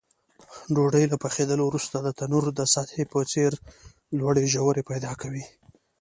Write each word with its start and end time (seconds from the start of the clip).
ډوډۍ 0.75 1.05
له 1.11 1.17
پخېدلو 1.23 1.63
وروسته 1.67 1.95
د 2.01 2.07
تنور 2.19 2.45
د 2.59 2.61
سطحې 2.73 3.03
په 3.13 3.19
څېر 3.31 3.51
لوړې 4.17 4.45
ژورې 4.53 4.83
پیدا 4.89 5.11
کوي. 5.21 5.43